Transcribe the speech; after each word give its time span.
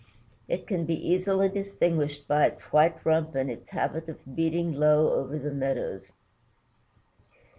It 0.47 0.65
can 0.65 0.85
be 0.87 0.95
easily 1.09 1.47
distinguished 1.47 2.27
by 2.27 2.47
its 2.47 2.63
white 2.73 3.05
rump 3.05 3.35
and 3.35 3.51
its 3.51 3.69
habit 3.69 4.09
of 4.09 4.35
beating 4.35 4.73
low 4.73 5.13
over 5.13 5.37
the 5.37 5.53
meadows. 5.53 6.11